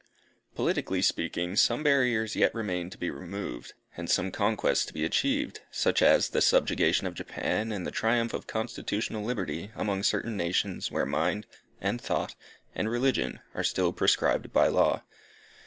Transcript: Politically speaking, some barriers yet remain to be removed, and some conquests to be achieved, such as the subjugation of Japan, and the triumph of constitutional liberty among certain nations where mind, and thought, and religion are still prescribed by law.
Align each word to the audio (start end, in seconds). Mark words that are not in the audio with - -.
Politically 0.55 1.03
speaking, 1.03 1.55
some 1.55 1.83
barriers 1.83 2.35
yet 2.35 2.55
remain 2.55 2.89
to 2.89 2.97
be 2.97 3.11
removed, 3.11 3.75
and 3.95 4.09
some 4.09 4.31
conquests 4.31 4.83
to 4.87 4.93
be 4.95 5.05
achieved, 5.05 5.61
such 5.69 6.01
as 6.01 6.29
the 6.29 6.41
subjugation 6.41 7.05
of 7.05 7.13
Japan, 7.13 7.71
and 7.71 7.85
the 7.85 7.91
triumph 7.91 8.33
of 8.33 8.47
constitutional 8.47 9.23
liberty 9.23 9.69
among 9.75 10.01
certain 10.01 10.35
nations 10.35 10.89
where 10.91 11.05
mind, 11.05 11.45
and 11.79 12.01
thought, 12.01 12.33
and 12.73 12.89
religion 12.89 13.41
are 13.53 13.63
still 13.63 13.93
prescribed 13.93 14.51
by 14.51 14.65
law. 14.69 15.03